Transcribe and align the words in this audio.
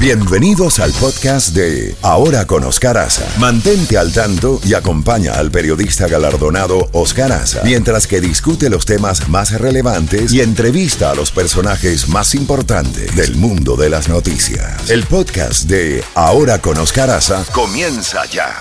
Bienvenidos 0.00 0.78
al 0.78 0.92
podcast 0.92 1.56
de 1.56 1.96
Ahora 2.02 2.46
con 2.46 2.62
Oscar 2.62 2.96
Aza. 2.98 3.26
Mantente 3.40 3.98
al 3.98 4.12
tanto 4.12 4.60
y 4.64 4.74
acompaña 4.74 5.32
al 5.32 5.50
periodista 5.50 6.06
galardonado 6.06 6.88
Oscar 6.92 7.32
Aza 7.32 7.62
mientras 7.64 8.06
que 8.06 8.20
discute 8.20 8.70
los 8.70 8.86
temas 8.86 9.28
más 9.28 9.50
relevantes 9.60 10.32
y 10.32 10.40
entrevista 10.40 11.10
a 11.10 11.16
los 11.16 11.32
personajes 11.32 12.08
más 12.08 12.36
importantes 12.36 13.16
del 13.16 13.34
mundo 13.34 13.74
de 13.74 13.90
las 13.90 14.08
noticias. 14.08 14.88
El 14.88 15.02
podcast 15.02 15.64
de 15.64 16.04
Ahora 16.14 16.60
con 16.60 16.78
Oscar 16.78 17.10
Aza 17.10 17.44
comienza 17.52 18.24
ya. 18.26 18.54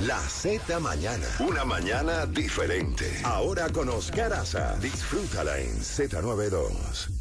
La 0.00 0.18
Z 0.20 0.80
Mañana. 0.80 1.26
Una 1.40 1.66
mañana 1.66 2.24
diferente. 2.24 3.20
Ahora 3.24 3.68
con 3.68 3.90
Oscar 3.90 4.32
Aza. 4.32 4.74
Disfrútala 4.80 5.58
en 5.58 5.78
Z92. 5.78 7.19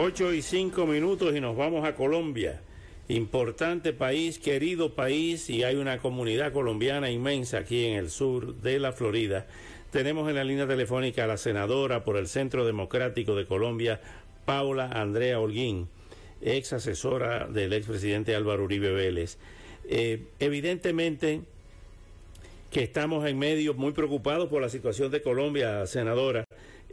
8 0.00 0.32
y 0.32 0.42
5 0.42 0.86
minutos 0.86 1.34
y 1.34 1.40
nos 1.40 1.56
vamos 1.56 1.84
a 1.84 1.96
Colombia. 1.96 2.60
Importante 3.08 3.92
país, 3.92 4.38
querido 4.38 4.94
país, 4.94 5.50
y 5.50 5.64
hay 5.64 5.74
una 5.74 5.98
comunidad 5.98 6.52
colombiana 6.52 7.10
inmensa 7.10 7.58
aquí 7.58 7.84
en 7.84 7.96
el 7.96 8.08
sur 8.08 8.54
de 8.62 8.78
la 8.78 8.92
Florida. 8.92 9.48
Tenemos 9.90 10.28
en 10.28 10.36
la 10.36 10.44
línea 10.44 10.68
telefónica 10.68 11.24
a 11.24 11.26
la 11.26 11.36
senadora 11.36 12.04
por 12.04 12.16
el 12.16 12.28
Centro 12.28 12.64
Democrático 12.64 13.34
de 13.34 13.44
Colombia, 13.44 14.00
Paula 14.44 14.88
Andrea 14.88 15.40
Holguín, 15.40 15.88
ex 16.42 16.74
asesora 16.74 17.48
del 17.48 17.72
expresidente 17.72 18.36
Álvaro 18.36 18.62
Uribe 18.62 18.92
Vélez. 18.92 19.36
Eh, 19.88 20.26
evidentemente 20.38 21.40
que 22.70 22.84
estamos 22.84 23.26
en 23.26 23.36
medio 23.36 23.74
muy 23.74 23.90
preocupados 23.90 24.48
por 24.48 24.62
la 24.62 24.68
situación 24.68 25.10
de 25.10 25.22
Colombia, 25.22 25.84
senadora. 25.88 26.44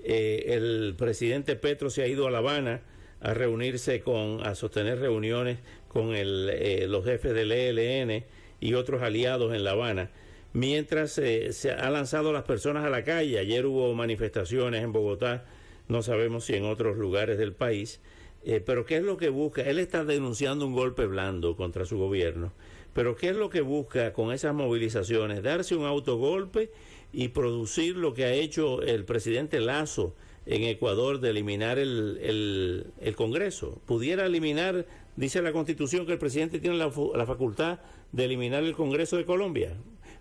Eh, 0.04 0.46
el 0.56 0.96
presidente 0.98 1.56
Petro 1.56 1.92
se 1.92 2.02
ha 2.02 2.08
ido 2.08 2.26
a 2.26 2.32
La 2.32 2.40
Habana 2.40 2.82
a 3.22 3.34
reunirse 3.34 4.02
con, 4.02 4.46
a 4.46 4.56
sostener 4.56 5.00
reuniones 5.00 5.60
con 5.88 6.16
el, 6.16 6.50
eh, 6.52 6.88
los 6.88 7.06
jefes 7.06 7.34
del 7.34 7.52
ELN 7.52 8.24
y 8.60 8.74
otros 8.74 9.02
aliados 9.02 9.54
en 9.54 9.64
La 9.64 9.72
Habana, 9.72 10.12
mientras 10.54 11.18
eh, 11.18 11.54
se 11.54 11.72
ha 11.72 11.90
lanzado 11.90 12.34
las 12.34 12.44
personas 12.44 12.86
a 12.86 12.90
la 12.90 13.04
calle. 13.04 13.40
Ayer 13.40 13.66
hubo 13.66 13.94
manifestaciones 13.94 14.84
en 14.84 14.92
Bogotá, 14.92 15.46
no 15.88 16.02
sabemos 16.02 16.46
si 16.46 16.56
en 16.56 16.66
otros 16.66 16.98
lugares 16.98 17.38
del 17.38 17.54
país, 17.54 18.02
eh, 18.44 18.62
pero 18.64 18.86
¿qué 18.86 18.98
es 18.98 19.04
lo 19.04 19.18
que 19.18 19.30
busca? 19.30 19.62
Él 19.62 19.80
está 19.80 20.04
denunciando 20.04 20.68
un 20.68 20.74
golpe 20.74 21.06
blando 21.06 21.56
contra 21.56 21.86
su 21.86 21.98
gobierno, 21.98 22.52
pero 22.94 23.16
¿qué 23.16 23.30
es 23.30 23.36
lo 23.36 23.50
que 23.50 23.62
busca 23.62 24.14
con 24.14 24.32
esas 24.32 24.54
movilizaciones? 24.54 25.42
Darse 25.42 25.76
un 25.76 25.86
autogolpe 25.86 26.72
y 27.12 27.30
producir 27.30 27.96
lo 27.96 28.14
que 28.14 28.26
ha 28.26 28.34
hecho 28.34 28.82
el 28.82 29.06
presidente 29.06 29.60
Lazo 29.60 30.14
en 30.46 30.64
Ecuador 30.64 31.20
de 31.20 31.30
eliminar 31.30 31.80
el, 31.80 32.94
el, 33.00 33.16
Congreso. 33.16 33.82
Pudiera 33.86 34.26
eliminar, 34.26 34.86
dice 35.16 35.42
la 35.42 35.52
Constitución, 35.52 36.06
que 36.06 36.14
el 36.14 36.20
presidente 36.20 36.60
tiene 36.60 36.78
la, 36.78 36.92
la, 37.16 37.26
facultad 37.26 37.80
de 38.12 38.26
eliminar 38.26 38.64
el 38.64 38.74
Congreso 38.74 39.18
de 39.18 39.26
Colombia. 39.26 39.74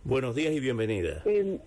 Buenos 0.05 0.35
días 0.35 0.53
y 0.55 0.61
bienvenida. 0.61 1.23
Eh, 1.27 1.59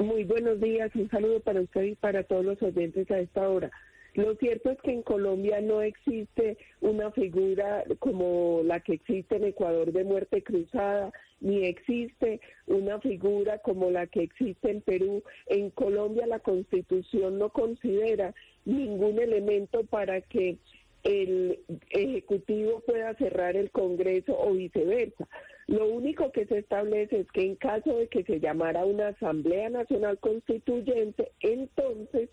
muy 0.00 0.24
buenos 0.24 0.60
días, 0.60 0.90
un 0.94 1.08
saludo 1.10 1.40
para 1.40 1.60
usted 1.60 1.82
y 1.82 1.94
para 1.94 2.22
todos 2.22 2.44
los 2.44 2.62
oyentes 2.62 3.10
a 3.10 3.18
esta 3.18 3.48
hora. 3.48 3.70
Lo 4.14 4.34
cierto 4.36 4.70
es 4.70 4.80
que 4.82 4.92
en 4.92 5.02
Colombia 5.02 5.60
no 5.60 5.82
existe 5.82 6.58
una 6.80 7.10
figura 7.12 7.84
como 7.98 8.62
la 8.64 8.80
que 8.80 8.94
existe 8.94 9.36
en 9.36 9.44
Ecuador 9.44 9.92
de 9.92 10.04
muerte 10.04 10.42
cruzada, 10.42 11.12
ni 11.40 11.64
existe 11.64 12.40
una 12.66 13.00
figura 13.00 13.58
como 13.58 13.90
la 13.90 14.06
que 14.06 14.22
existe 14.22 14.70
en 14.70 14.80
Perú. 14.80 15.22
En 15.46 15.70
Colombia 15.70 16.26
la 16.26 16.40
constitución 16.40 17.38
no 17.38 17.50
considera 17.50 18.34
ningún 18.64 19.18
elemento 19.18 19.84
para 19.84 20.20
que 20.20 20.58
el 21.02 21.60
Ejecutivo 21.90 22.80
pueda 22.80 23.14
cerrar 23.14 23.56
el 23.56 23.70
Congreso 23.70 24.38
o 24.38 24.52
viceversa. 24.52 25.28
Lo 25.66 25.86
único 25.88 26.32
que 26.32 26.46
se 26.46 26.58
establece 26.58 27.20
es 27.20 27.30
que 27.30 27.42
en 27.42 27.54
caso 27.54 27.96
de 27.96 28.08
que 28.08 28.24
se 28.24 28.40
llamara 28.40 28.84
una 28.84 29.08
Asamblea 29.08 29.70
Nacional 29.70 30.18
Constituyente, 30.18 31.30
entonces 31.40 32.28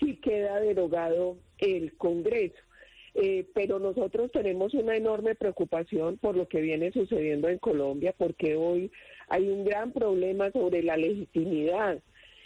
si 0.00 0.16
queda 0.16 0.60
derogado 0.60 1.36
el 1.58 1.96
Congreso. 1.96 2.56
Eh, 3.14 3.46
pero 3.54 3.78
nosotros 3.78 4.30
tenemos 4.30 4.72
una 4.74 4.96
enorme 4.96 5.34
preocupación 5.34 6.16
por 6.18 6.36
lo 6.36 6.46
que 6.48 6.60
viene 6.60 6.92
sucediendo 6.92 7.48
en 7.48 7.58
Colombia, 7.58 8.14
porque 8.16 8.56
hoy 8.56 8.90
hay 9.28 9.48
un 9.48 9.64
gran 9.64 9.92
problema 9.92 10.50
sobre 10.52 10.82
la 10.82 10.96
legitimidad 10.96 12.00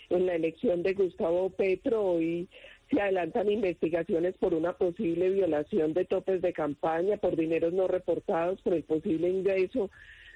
en 0.09 0.26
la 0.26 0.34
elección 0.34 0.82
de 0.82 0.94
Gustavo 0.94 1.50
Petro. 1.50 2.03
Hoy 2.03 2.48
se 2.91 3.00
adelantan 3.00 3.50
investigaciones 3.50 4.37
por 4.38 4.54
una 4.54 4.72
posible 4.72 5.31
violación 5.31 5.93
de 5.93 6.06
topes 6.06 6.41
de 6.41 6.53
campaña, 6.53 7.19
por 7.19 7.37
dineros 7.37 7.72
no 7.72 7.87
reportados, 7.87 8.60
por 8.62 8.75
el 8.75 8.84
posible 8.84 9.28
ingreso 9.28 9.91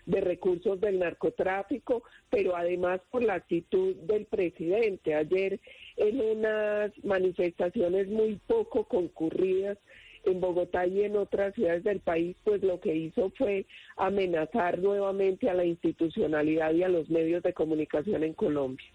de 0.09 0.23
recursos 0.23 0.81
del 0.81 0.99
narcotráfico, 0.99 2.03
pero 2.31 2.57
además 2.57 3.01
por 3.11 3.23
la 3.23 3.35
actitud 3.35 3.95
del 3.95 4.25
presidente. 4.25 5.15
Ayer 5.15 5.61
en 5.97 6.21
unas 6.21 6.93
manifestaciones 7.05 8.09
muy 8.09 8.41
poco 8.47 8.85
concurridas 8.85 9.77
en 10.25 10.41
Bogotá 10.41 10.87
y 10.87 11.03
en 11.05 11.17
otras 11.17 11.55
ciudades 11.55 11.85
del 11.85 12.01
país, 12.01 12.37
pues 12.43 12.63
lo 12.63 12.81
que 12.81 12.97
hizo 12.97 13.31
fue 13.37 13.67
amenazar 13.97 14.79
nuevamente 14.79 15.51
a 15.51 15.55
la 15.55 15.65
institucionalidad 15.65 16.73
y 16.73 16.83
a 16.83 16.89
los 16.89 17.09
medios 17.11 17.43
de 17.43 17.53
comunicación 17.53 18.25
en 18.25 18.33
Colombia. 18.33 18.87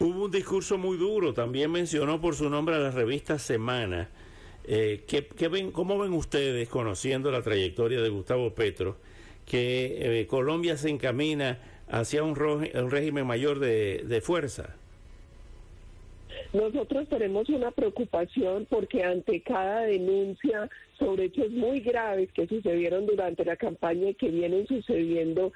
Hubo 0.00 0.24
un 0.24 0.30
discurso 0.32 0.76
muy 0.76 0.96
duro, 0.96 1.32
también 1.32 1.70
mencionó 1.70 2.20
por 2.20 2.34
su 2.34 2.50
nombre 2.50 2.74
a 2.74 2.78
la 2.78 2.90
revista 2.90 3.38
Semana. 3.38 4.10
Eh, 4.64 5.04
¿qué, 5.06 5.48
ven, 5.48 5.70
¿Cómo 5.70 5.98
ven 5.98 6.12
ustedes, 6.12 6.68
conociendo 6.68 7.30
la 7.30 7.42
trayectoria 7.42 8.00
de 8.00 8.08
Gustavo 8.08 8.52
Petro, 8.54 8.96
que 9.46 10.20
eh, 10.20 10.26
Colombia 10.26 10.76
se 10.76 10.90
encamina 10.90 11.58
hacia 11.88 12.22
un, 12.22 12.34
régimen 12.34 13.26
mayor 13.26 13.58
de, 13.58 14.20
fuerza? 14.22 14.74
Nosotros 16.52 17.08
tenemos 17.08 17.48
una 17.48 17.70
preocupación 17.70 18.66
porque 18.68 19.04
ante 19.04 19.40
cada 19.40 19.82
denuncia 19.82 20.68
sobre 20.98 21.24
hechos 21.24 21.50
muy 21.50 21.80
graves 21.80 22.30
que 22.32 22.46
sucedieron 22.46 23.06
durante 23.06 23.44
la 23.44 23.56
campaña 23.56 24.10
y 24.10 24.14
que 24.14 24.28
vienen 24.28 24.66
sucediendo 24.66 25.52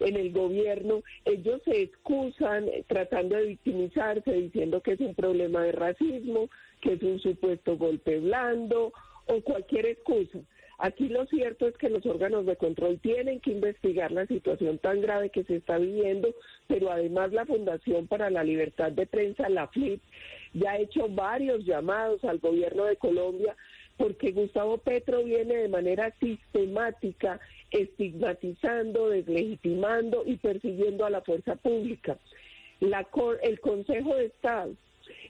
en 0.00 0.16
el 0.16 0.32
gobierno, 0.32 1.02
ellos 1.24 1.60
se 1.64 1.82
excusan 1.82 2.66
tratando 2.86 3.36
de 3.36 3.46
victimizarse 3.46 4.30
diciendo 4.32 4.80
que 4.80 4.92
es 4.92 5.00
un 5.00 5.14
problema 5.14 5.62
de 5.62 5.72
racismo, 5.72 6.48
que 6.80 6.94
es 6.94 7.02
un 7.02 7.18
supuesto 7.18 7.76
golpe 7.76 8.20
blando 8.20 8.92
o 9.26 9.40
cualquier 9.40 9.86
excusa. 9.86 10.38
Aquí 10.78 11.08
lo 11.08 11.26
cierto 11.26 11.66
es 11.66 11.76
que 11.76 11.90
los 11.90 12.06
órganos 12.06 12.46
de 12.46 12.54
control 12.54 13.00
tienen 13.00 13.40
que 13.40 13.50
investigar 13.50 14.12
la 14.12 14.26
situación 14.26 14.78
tan 14.78 15.00
grave 15.00 15.30
que 15.30 15.42
se 15.42 15.56
está 15.56 15.76
viviendo, 15.76 16.32
pero 16.68 16.92
además 16.92 17.32
la 17.32 17.44
Fundación 17.46 18.06
para 18.06 18.30
la 18.30 18.44
Libertad 18.44 18.92
de 18.92 19.06
Prensa, 19.06 19.48
la 19.48 19.66
FLIP, 19.66 20.00
ya 20.54 20.72
ha 20.72 20.78
hecho 20.78 21.08
varios 21.08 21.64
llamados 21.64 22.22
al 22.22 22.38
gobierno 22.38 22.84
de 22.84 22.96
Colombia 22.96 23.56
porque 23.96 24.30
Gustavo 24.30 24.78
Petro 24.78 25.24
viene 25.24 25.56
de 25.56 25.68
manera 25.68 26.14
sistemática 26.20 27.40
estigmatizando, 27.72 29.08
deslegitimando 29.08 30.22
y 30.24 30.36
persiguiendo 30.36 31.04
a 31.04 31.10
la 31.10 31.22
fuerza 31.22 31.56
pública. 31.56 32.16
La, 32.78 33.04
el 33.42 33.60
Consejo 33.60 34.14
de 34.14 34.26
Estado 34.26 34.74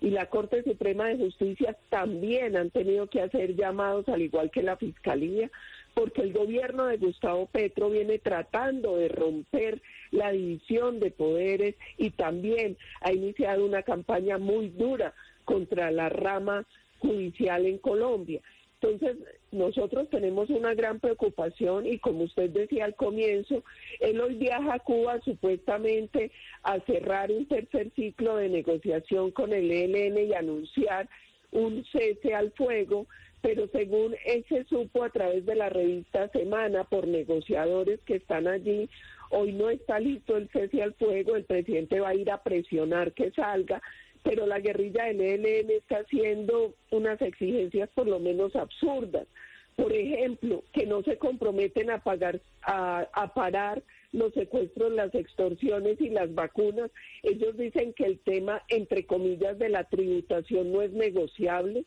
y 0.00 0.10
la 0.10 0.26
Corte 0.26 0.62
Suprema 0.62 1.08
de 1.08 1.16
Justicia 1.16 1.76
también 1.88 2.56
han 2.56 2.70
tenido 2.70 3.08
que 3.08 3.22
hacer 3.22 3.54
llamados, 3.56 4.08
al 4.08 4.22
igual 4.22 4.50
que 4.50 4.62
la 4.62 4.76
Fiscalía, 4.76 5.50
porque 5.94 6.22
el 6.22 6.32
gobierno 6.32 6.86
de 6.86 6.96
Gustavo 6.96 7.46
Petro 7.46 7.90
viene 7.90 8.18
tratando 8.18 8.96
de 8.96 9.08
romper 9.08 9.82
la 10.10 10.30
división 10.30 11.00
de 11.00 11.10
poderes 11.10 11.74
y 11.96 12.10
también 12.10 12.76
ha 13.00 13.12
iniciado 13.12 13.64
una 13.64 13.82
campaña 13.82 14.38
muy 14.38 14.68
dura 14.68 15.14
contra 15.44 15.90
la 15.90 16.08
rama 16.08 16.64
judicial 17.00 17.66
en 17.66 17.78
Colombia. 17.78 18.40
Entonces, 18.80 19.16
nosotros 19.50 20.08
tenemos 20.10 20.50
una 20.50 20.74
gran 20.74 21.00
preocupación 21.00 21.86
y 21.86 21.98
como 21.98 22.24
usted 22.24 22.50
decía 22.50 22.84
al 22.84 22.94
comienzo, 22.94 23.64
él 24.00 24.20
hoy 24.20 24.34
viaja 24.34 24.74
a 24.74 24.78
Cuba 24.78 25.20
supuestamente 25.24 26.30
a 26.62 26.80
cerrar 26.80 27.30
un 27.30 27.46
tercer 27.46 27.90
ciclo 27.96 28.36
de 28.36 28.48
negociación 28.48 29.30
con 29.30 29.52
el 29.52 29.70
ELN 29.70 30.18
y 30.18 30.34
anunciar 30.34 31.08
un 31.50 31.84
cese 31.86 32.34
al 32.34 32.52
fuego, 32.52 33.06
pero 33.40 33.68
según 33.68 34.14
él 34.26 34.44
se 34.48 34.64
supo 34.64 35.04
a 35.04 35.10
través 35.10 35.46
de 35.46 35.54
la 35.54 35.70
revista 35.70 36.28
Semana 36.28 36.84
por 36.84 37.06
negociadores 37.06 38.00
que 38.00 38.16
están 38.16 38.48
allí, 38.48 38.90
hoy 39.30 39.52
no 39.52 39.70
está 39.70 39.98
listo 39.98 40.36
el 40.36 40.50
cese 40.50 40.82
al 40.82 40.94
fuego, 40.94 41.36
el 41.36 41.44
presidente 41.44 42.00
va 42.00 42.10
a 42.10 42.14
ir 42.14 42.30
a 42.30 42.42
presionar 42.42 43.12
que 43.12 43.30
salga, 43.30 43.80
pero 44.28 44.46
la 44.46 44.60
guerrilla 44.60 45.06
del 45.06 45.22
ELN 45.22 45.70
está 45.70 46.00
haciendo 46.00 46.74
unas 46.90 47.18
exigencias 47.22 47.88
por 47.94 48.06
lo 48.06 48.20
menos 48.20 48.54
absurdas. 48.56 49.26
Por 49.74 49.90
ejemplo, 49.94 50.64
que 50.74 50.84
no 50.84 51.02
se 51.02 51.16
comprometen 51.16 51.90
a 51.90 52.02
pagar, 52.02 52.38
a, 52.62 53.32
parar 53.34 53.82
los 54.12 54.34
secuestros, 54.34 54.92
las 54.92 55.14
extorsiones 55.14 55.98
y 56.02 56.10
las 56.10 56.34
vacunas. 56.34 56.90
Ellos 57.22 57.56
dicen 57.56 57.94
que 57.94 58.04
el 58.04 58.18
tema, 58.18 58.62
entre 58.68 59.06
comillas, 59.06 59.58
de 59.58 59.70
la 59.70 59.84
tributación 59.84 60.72
no 60.72 60.82
es 60.82 60.92
negociable. 60.92 61.86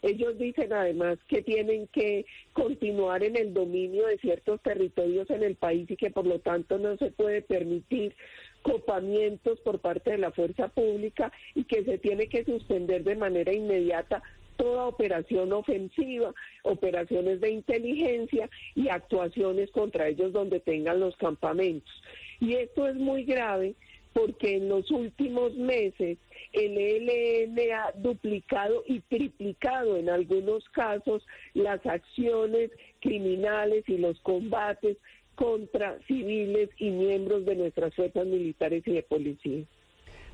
Ellos 0.00 0.38
dicen 0.38 0.72
además 0.72 1.18
que 1.28 1.42
tienen 1.42 1.88
que 1.88 2.24
continuar 2.54 3.22
en 3.22 3.36
el 3.36 3.52
dominio 3.52 4.06
de 4.06 4.16
ciertos 4.16 4.62
territorios 4.62 5.28
en 5.28 5.42
el 5.42 5.56
país 5.56 5.90
y 5.90 5.96
que 5.96 6.10
por 6.10 6.26
lo 6.26 6.38
tanto 6.38 6.78
no 6.78 6.96
se 6.96 7.10
puede 7.10 7.42
permitir 7.42 8.14
copamientos 8.62 9.60
por 9.60 9.80
parte 9.80 10.12
de 10.12 10.18
la 10.18 10.32
fuerza 10.32 10.68
pública 10.68 11.32
y 11.54 11.64
que 11.64 11.84
se 11.84 11.98
tiene 11.98 12.28
que 12.28 12.44
suspender 12.44 13.04
de 13.04 13.16
manera 13.16 13.52
inmediata 13.52 14.22
toda 14.56 14.86
operación 14.86 15.52
ofensiva, 15.52 16.34
operaciones 16.62 17.40
de 17.40 17.50
inteligencia 17.50 18.48
y 18.74 18.88
actuaciones 18.88 19.70
contra 19.70 20.08
ellos 20.08 20.32
donde 20.32 20.60
tengan 20.60 21.00
los 21.00 21.16
campamentos. 21.16 21.92
Y 22.40 22.54
esto 22.54 22.86
es 22.86 22.96
muy 22.96 23.24
grave 23.24 23.74
porque 24.12 24.56
en 24.56 24.68
los 24.68 24.90
últimos 24.90 25.54
meses 25.54 26.18
el 26.52 26.76
ELN 26.78 27.58
ha 27.72 27.92
duplicado 27.96 28.84
y 28.86 29.00
triplicado 29.00 29.96
en 29.96 30.10
algunos 30.10 30.68
casos 30.70 31.26
las 31.54 31.84
acciones 31.86 32.70
criminales 33.00 33.84
y 33.88 33.96
los 33.96 34.20
combates 34.20 34.98
contra 35.34 35.98
civiles 36.06 36.70
y 36.78 36.90
miembros 36.90 37.44
de 37.44 37.56
nuestras 37.56 37.94
fuerzas 37.94 38.26
militares 38.26 38.82
y 38.86 38.92
de 38.92 39.02
policía. 39.02 39.64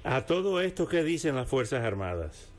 A 0.04 0.26
todo 0.26 0.60
esto, 0.60 0.86
¿qué 0.86 1.02
dicen 1.02 1.34
las 1.34 1.48
Fuerzas 1.48 1.84
Armadas? 1.84 2.52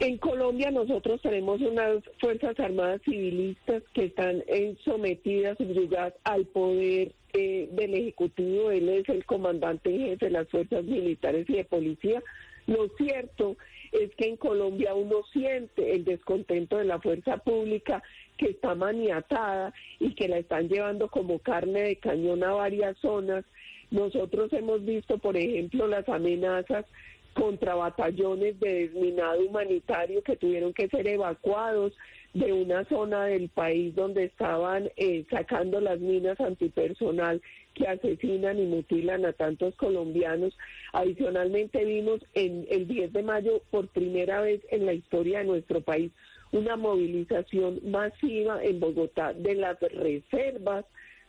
En 0.00 0.16
Colombia 0.16 0.70
nosotros 0.70 1.20
tenemos 1.20 1.60
unas 1.60 2.02
Fuerzas 2.20 2.58
Armadas 2.58 3.02
civilistas 3.04 3.82
que 3.92 4.06
están 4.06 4.42
sometidas, 4.82 5.58
subyugadas 5.58 6.14
al 6.24 6.46
poder 6.46 7.12
eh, 7.34 7.68
del 7.72 7.94
Ejecutivo. 7.94 8.70
Él 8.70 8.88
es 8.88 9.08
el 9.10 9.26
comandante 9.26 9.94
en 9.94 10.00
jefe 10.00 10.26
de 10.26 10.30
las 10.30 10.48
Fuerzas 10.48 10.84
Militares 10.84 11.44
y 11.50 11.52
de 11.52 11.64
Policía. 11.64 12.22
Lo 12.66 12.88
cierto 12.96 13.56
es 13.92 14.14
que 14.16 14.28
en 14.28 14.36
Colombia 14.36 14.94
uno 14.94 15.22
siente 15.32 15.94
el 15.94 16.04
descontento 16.04 16.78
de 16.78 16.84
la 16.84 17.00
fuerza 17.00 17.38
pública 17.38 18.02
que 18.36 18.50
está 18.50 18.74
maniatada 18.74 19.72
y 19.98 20.14
que 20.14 20.28
la 20.28 20.38
están 20.38 20.68
llevando 20.68 21.08
como 21.08 21.38
carne 21.40 21.82
de 21.82 21.96
cañón 21.96 22.42
a 22.44 22.52
varias 22.52 22.96
zonas. 22.98 23.44
Nosotros 23.90 24.52
hemos 24.52 24.84
visto, 24.84 25.18
por 25.18 25.36
ejemplo, 25.36 25.86
las 25.88 26.08
amenazas 26.08 26.86
contra 27.34 27.74
batallones 27.74 28.58
de 28.60 28.86
desminado 28.86 29.40
humanitario 29.40 30.22
que 30.22 30.36
tuvieron 30.36 30.72
que 30.72 30.88
ser 30.88 31.06
evacuados 31.06 31.92
de 32.34 32.52
una 32.52 32.84
zona 32.84 33.24
del 33.24 33.48
país 33.48 33.94
donde 33.94 34.24
estaban 34.24 34.90
eh, 34.96 35.24
sacando 35.30 35.80
las 35.80 35.98
minas 35.98 36.38
antipersonal 36.40 37.42
que 37.74 37.88
asesinan 37.88 38.58
y 38.58 38.66
mutilan 38.66 39.24
a 39.24 39.32
tantos 39.32 39.74
colombianos. 39.76 40.56
Adicionalmente 40.92 41.84
vimos 41.84 42.20
en 42.34 42.66
el 42.70 42.86
10 42.86 43.12
de 43.12 43.22
mayo 43.22 43.62
por 43.70 43.88
primera 43.88 44.40
vez 44.42 44.60
en 44.70 44.86
la 44.86 44.92
historia 44.92 45.40
de 45.40 45.46
nuestro 45.46 45.80
país 45.80 46.12
una 46.52 46.76
movilización 46.76 47.80
masiva 47.90 48.62
en 48.62 48.80
Bogotá 48.80 49.32
de 49.32 49.54
las 49.54 49.78
reservas 49.80 50.84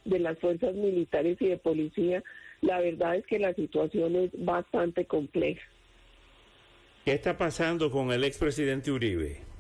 de 0.06 0.20
las 0.20 0.38
fuerzas 0.40 0.74
militares 0.74 1.38
y 1.40 1.48
de 1.48 1.58
policía. 1.58 2.24
La 2.62 2.80
verdad 2.80 3.16
es 3.16 3.26
que 3.28 3.40
la 3.40 3.54
situación 3.54 4.16
es 4.16 4.32
bastante 4.34 5.06
compleja. 5.06 5.62
¿Qué 7.06 7.14
está 7.14 7.38
pasando 7.38 7.90
con 7.92 8.12
el 8.12 8.24
expresidente 8.24 8.92
Uribe? 8.92 9.51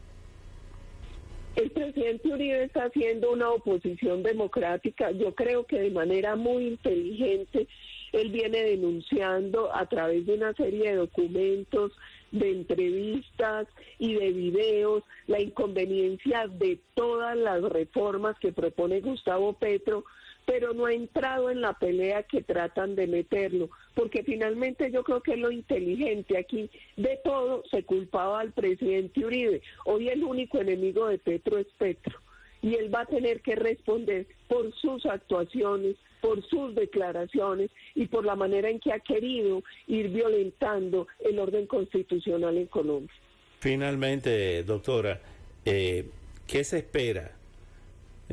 El 1.56 1.70
presidente 1.72 2.30
Uribe 2.30 2.64
está 2.64 2.86
haciendo 2.86 3.32
una 3.32 3.50
oposición 3.50 4.24
democrática, 4.24 5.12
yo 5.12 5.36
creo 5.36 5.66
que 5.66 5.80
de 5.80 5.92
manera 5.92 6.36
muy 6.36 6.68
inteligente. 6.68 7.68
Él 8.14 8.30
viene 8.30 8.64
denunciando 8.64 9.74
a 9.74 9.86
través 9.86 10.26
de 10.26 10.34
una 10.34 10.54
serie 10.54 10.92
de 10.92 10.96
documentos, 10.98 11.92
de 12.32 12.52
entrevistas 12.52 13.68
y 14.00 14.16
de 14.16 14.32
videos 14.32 15.04
la 15.28 15.42
inconveniencia 15.42 16.48
de 16.48 16.80
todas 16.94 17.38
las 17.38 17.62
reformas 17.64 18.38
que 18.40 18.54
propone 18.54 19.02
Gustavo 19.02 19.54
Petro 19.54 20.06
pero 20.46 20.74
no 20.74 20.86
ha 20.86 20.94
entrado 20.94 21.50
en 21.50 21.62
la 21.62 21.74
pelea 21.74 22.24
que 22.24 22.42
tratan 22.42 22.96
de 22.96 23.08
meterlo, 23.08 23.70
porque 23.94 24.24
finalmente 24.24 24.92
yo 24.92 25.04
creo 25.04 25.22
que 25.22 25.38
lo 25.38 25.52
inteligente 25.52 26.38
aquí 26.38 26.70
de 26.98 27.20
todo 27.24 27.64
se 27.70 27.84
culpaba 27.84 28.40
al 28.40 28.52
presidente 28.52 29.26
Uribe. 29.26 29.62
Hoy 29.86 30.10
el 30.10 30.24
único 30.24 30.60
enemigo 30.60 31.08
de 31.08 31.18
Petro 31.20 31.58
es 31.58 31.68
Petro 31.78 32.20
y 32.62 32.76
él 32.76 32.94
va 32.94 33.02
a 33.02 33.06
tener 33.06 33.42
que 33.42 33.56
responder 33.56 34.28
por 34.48 34.74
sus 34.76 35.06
actuaciones, 35.06 35.96
por 36.22 36.46
sus 36.48 36.76
declaraciones 36.76 37.72
y 37.96 38.06
por 38.08 38.26
la 38.26 38.36
manera 38.36 38.70
en 38.70 38.80
que 38.80 38.94
ha 38.94 39.00
querido 39.00 39.64
ir 39.88 40.10
violentando 40.10 41.08
el 41.20 41.40
orden 41.40 41.66
constitucional 41.66 42.58
en 42.58 42.68
Colombia. 42.68 43.16
Finalmente, 43.60 44.64
doctora, 44.64 45.22
eh, 45.66 46.06
¿qué 46.48 46.64
se 46.64 46.80
espera 46.80 47.32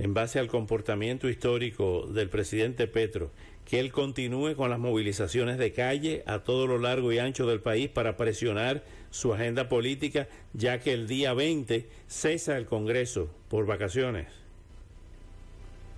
en 0.00 0.14
base 0.14 0.38
al 0.38 0.46
comportamiento 0.46 1.28
histórico 1.28 2.06
del 2.06 2.28
presidente 2.28 2.86
Petro, 2.86 3.30
que 3.64 3.80
él 3.80 3.90
continúe 3.90 4.54
con 4.54 4.70
las 4.70 4.78
movilizaciones 4.78 5.58
de 5.58 5.72
calle 5.72 6.22
a 6.26 6.38
todo 6.44 6.66
lo 6.66 6.78
largo 6.78 7.12
y 7.12 7.18
ancho 7.18 7.46
del 7.46 7.60
país 7.60 7.88
para 7.88 8.16
presionar 8.16 8.84
su 9.10 9.34
agenda 9.34 9.68
política, 9.68 10.28
ya 10.52 10.78
que 10.78 10.92
el 10.92 11.08
día 11.08 11.34
20 11.34 11.86
cesa 12.06 12.56
el 12.56 12.66
Congreso 12.66 13.28
por 13.48 13.66
vacaciones. 13.66 14.28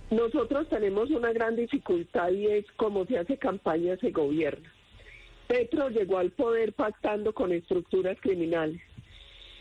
Nosotros 0.09 0.67
tenemos 0.67 1.09
una 1.11 1.31
gran 1.31 1.55
dificultad 1.55 2.31
y 2.31 2.47
es 2.47 2.65
cómo 2.75 3.05
se 3.05 3.19
hace 3.19 3.37
campaña, 3.37 3.95
se 3.97 4.09
gobierna. 4.11 4.73
Petro 5.47 5.89
llegó 5.89 6.17
al 6.17 6.31
poder 6.31 6.73
pactando 6.73 7.33
con 7.33 7.51
estructuras 7.51 8.17
criminales 8.19 8.81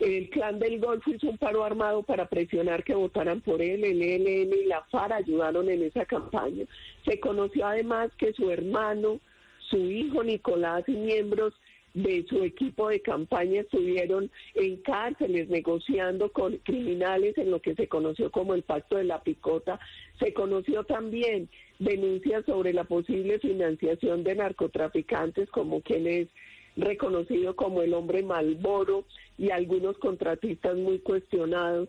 el 0.00 0.30
clan 0.30 0.58
del 0.58 0.80
Golfo 0.80 1.10
hizo 1.10 1.28
un 1.28 1.38
paro 1.38 1.64
armado 1.64 2.02
para 2.02 2.28
presionar 2.28 2.84
que 2.84 2.94
votaran 2.94 3.40
por 3.40 3.60
él. 3.60 3.84
El 3.84 4.02
ELN 4.02 4.52
y 4.52 4.64
la 4.64 4.82
FARA 4.84 5.16
ayudaron 5.16 5.68
en 5.68 5.82
esa 5.82 6.04
campaña. 6.06 6.64
Se 7.04 7.20
conoció 7.20 7.66
además 7.66 8.10
que 8.16 8.32
su 8.32 8.50
hermano, 8.50 9.20
su 9.68 9.76
hijo 9.76 10.24
Nicolás 10.24 10.84
y 10.88 10.92
miembros 10.92 11.54
de 11.94 12.24
su 12.28 12.44
equipo 12.44 12.88
de 12.88 13.00
campaña 13.00 13.62
estuvieron 13.62 14.30
en 14.54 14.76
cárceles 14.78 15.48
negociando 15.48 16.30
con 16.30 16.56
criminales 16.58 17.36
en 17.36 17.50
lo 17.50 17.60
que 17.60 17.74
se 17.74 17.88
conoció 17.88 18.30
como 18.30 18.54
el 18.54 18.62
Pacto 18.62 18.96
de 18.96 19.04
la 19.04 19.22
Picota. 19.22 19.80
Se 20.18 20.32
conoció 20.32 20.84
también 20.84 21.48
denuncias 21.78 22.44
sobre 22.46 22.72
la 22.72 22.84
posible 22.84 23.38
financiación 23.40 24.22
de 24.22 24.36
narcotraficantes 24.36 25.50
como 25.50 25.80
quienes 25.80 26.28
reconocido 26.76 27.56
como 27.56 27.82
el 27.82 27.94
hombre 27.94 28.22
Malboro 28.22 29.04
y 29.38 29.50
algunos 29.50 29.98
contratistas 29.98 30.76
muy 30.76 30.98
cuestionados. 30.98 31.88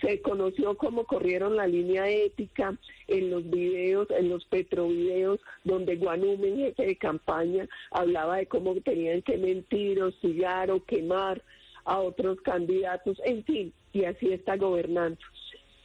Se 0.00 0.22
conoció 0.22 0.76
cómo 0.78 1.04
corrieron 1.04 1.56
la 1.56 1.66
línea 1.66 2.08
ética 2.08 2.78
en 3.06 3.30
los 3.30 3.48
videos, 3.50 4.08
en 4.10 4.30
los 4.30 4.44
petrovideos, 4.46 5.40
donde 5.64 5.96
Guanumen, 5.96 6.56
jefe 6.56 6.86
de 6.86 6.96
campaña, 6.96 7.68
hablaba 7.90 8.38
de 8.38 8.46
cómo 8.46 8.74
tenían 8.76 9.20
que 9.22 9.36
mentir, 9.36 10.02
hostigar 10.02 10.70
o 10.70 10.84
quemar 10.84 11.42
a 11.84 12.00
otros 12.00 12.40
candidatos, 12.40 13.20
en 13.24 13.44
fin, 13.44 13.72
y 13.92 14.04
así 14.04 14.32
está 14.32 14.56
gobernando. 14.56 15.18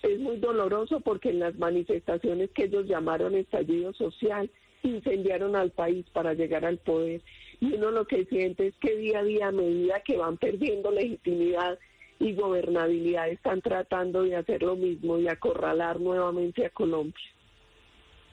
Es 0.03 0.20
muy 0.20 0.38
doloroso 0.38 1.00
porque 1.00 1.29
en 1.29 1.39
las 1.39 1.55
manifestaciones 1.58 2.51
que 2.51 2.65
ellos 2.65 2.86
llamaron 2.86 3.36
estallido 3.36 3.91
social, 3.93 4.50
incendiaron 4.88 5.56
al 5.56 5.72
país 5.72 6.06
para 6.13 6.34
llegar 6.34 6.65
al 6.65 6.77
poder 6.77 7.22
y 7.60 7.74
uno 7.74 7.92
lo 7.92 8.06
que 8.06 8.25
siente 8.25 8.68
es 8.68 8.75
que 8.80 8.96
día 8.96 9.20
a 9.20 9.24
día, 9.24 9.48
a 9.48 9.51
medida 9.51 10.01
que 10.01 10.18
van 10.18 10.38
perdiendo 10.38 10.92
legitimidad 10.92 11.80
y 12.20 12.34
gobernabilidad, 12.34 13.30
están 13.30 13.62
tratando 13.62 14.24
de 14.24 14.36
hacer 14.36 14.63
lo 14.63 14.75
mismo 14.75 15.20
y 15.20 15.27
acorralar 15.27 16.00
nuevamente 16.00 16.65
a 16.65 16.70
Colombia. 16.70 17.24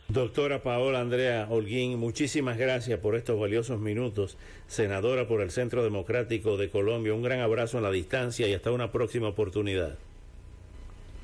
Doctora 0.08 0.62
Paola 0.62 1.00
Andrea 1.00 1.46
Holguín, 1.48 1.98
muchísimas 1.98 2.58
gracias 2.58 3.00
por 3.00 3.16
estos 3.16 3.40
valiosos 3.40 3.80
minutos. 3.80 4.36
Senadora 4.66 5.26
por 5.26 5.40
el 5.40 5.50
Centro 5.50 5.82
Democrático 5.82 6.56
de 6.56 6.68
Colombia, 6.68 7.14
un 7.14 7.22
gran 7.22 7.40
abrazo 7.40 7.78
en 7.78 7.84
la 7.84 7.90
distancia 7.90 8.46
y 8.46 8.52
hasta 8.52 8.72
una 8.72 8.92
próxima 8.92 9.28
oportunidad. 9.28 9.98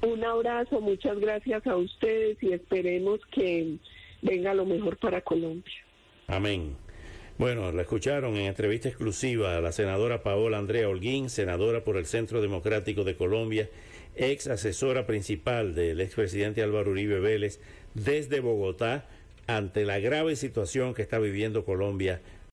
Un 0.01 0.25
abrazo, 0.25 0.81
muchas 0.81 1.19
gracias 1.19 1.67
a 1.67 1.77
ustedes 1.77 2.43
y 2.43 2.53
esperemos 2.53 3.21
que 3.27 3.77
venga 4.23 4.55
lo 4.55 4.65
mejor 4.65 4.97
para 4.97 5.21
Colombia. 5.21 5.75
Amén. 6.27 6.77
Bueno, 7.39 7.71
la 7.71 7.83
escucharon 7.83 8.37
en 8.37 8.47
entrevista 8.47 8.89
exclusiva 8.89 9.57
a 9.57 9.61
la 9.61 9.71
senadora 9.71 10.25
Paola 10.25 10.59
Andrea 10.59 10.89
Holguín, 10.89 11.31
senadora 11.31 11.85
por 11.85 11.97
el 11.97 12.07
Centro 12.07 12.43
Democrático 12.43 13.05
de 13.05 13.17
Colombia, 13.17 13.69
ex 14.17 14.49
asesora 14.49 15.07
principal 15.07 15.75
del 15.75 16.01
expresidente 16.01 16.65
Álvaro 16.65 16.91
Uribe 16.91 17.21
Vélez, 17.21 17.61
desde 17.95 18.41
Bogotá, 18.41 19.07
ante 19.47 19.85
la 19.85 20.01
grave 20.01 20.35
situación 20.35 20.95
que 20.95 21.03
está 21.03 21.21
viviendo 21.21 21.65
Colombia 21.65 22.21